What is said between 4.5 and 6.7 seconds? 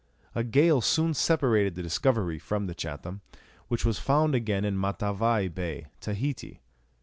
in Matavai Bay, Tahiti.